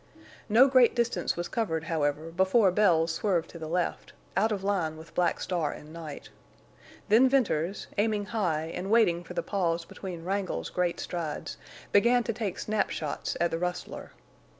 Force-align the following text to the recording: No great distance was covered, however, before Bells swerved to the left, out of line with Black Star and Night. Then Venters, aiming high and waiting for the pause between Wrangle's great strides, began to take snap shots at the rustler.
No 0.49 0.67
great 0.67 0.95
distance 0.95 1.35
was 1.37 1.47
covered, 1.47 1.83
however, 1.83 2.31
before 2.31 2.71
Bells 2.71 3.13
swerved 3.13 3.51
to 3.51 3.59
the 3.59 3.67
left, 3.67 4.13
out 4.35 4.51
of 4.51 4.63
line 4.63 4.97
with 4.97 5.13
Black 5.13 5.39
Star 5.39 5.71
and 5.71 5.93
Night. 5.93 6.29
Then 7.09 7.29
Venters, 7.29 7.85
aiming 7.99 8.25
high 8.33 8.71
and 8.73 8.89
waiting 8.89 9.23
for 9.23 9.35
the 9.35 9.43
pause 9.43 9.85
between 9.85 10.25
Wrangle's 10.25 10.71
great 10.71 10.99
strides, 10.99 11.55
began 11.91 12.23
to 12.23 12.33
take 12.33 12.57
snap 12.57 12.89
shots 12.89 13.37
at 13.39 13.51
the 13.51 13.59
rustler. 13.59 14.11